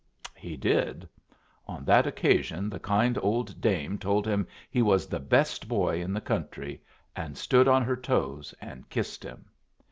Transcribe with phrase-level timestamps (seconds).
[0.33, 1.07] He did.
[1.67, 6.11] On that occasion the kind old dame told him he was the best boy in
[6.11, 6.81] the country,
[7.15, 9.45] and stood on her toes and kissed him.